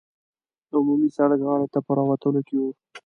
[0.69, 2.71] د عمومي سړک غاړې ته په راوتلو کې وو.